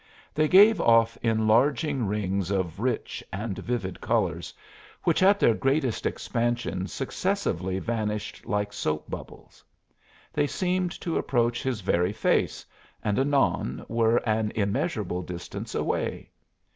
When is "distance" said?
15.21-15.75